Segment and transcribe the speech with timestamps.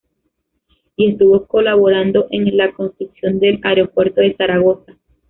[0.95, 4.97] Y estuvo colaborando en la construcción del aeropuerto de Zaragoza.